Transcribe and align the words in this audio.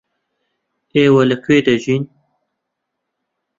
ئێوە 0.95 1.23
لەکوێ 1.31 1.57
دەژین؟ 1.67 2.03